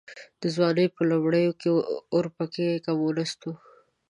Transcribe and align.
د 0.41 0.43
ځوانۍ 0.55 0.87
په 0.95 1.01
لومړيو 1.11 1.51
کې 1.59 1.69
اورپکی 2.15 2.67
کمونيسټ 2.85 3.39
و. 3.45 3.53